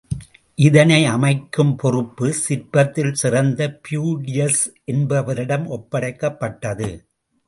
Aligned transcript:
இதனை 0.57 1.05
அமைக்கும் 1.05 1.75
பொறுப்பு 1.75 2.27
சிற்பத்தில் 2.47 3.11
சிறந்த 3.11 3.79
பியிடியஸ் 3.83 4.63
என்பவரிடம் 4.85 5.67
ஒப்படைக்கப்பட்டது. 5.67 6.89